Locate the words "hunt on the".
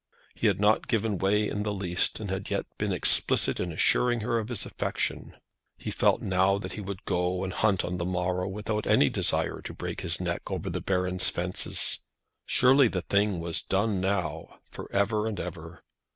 7.53-8.03